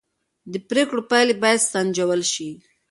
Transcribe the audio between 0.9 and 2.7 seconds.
پایلې باید سنجول شي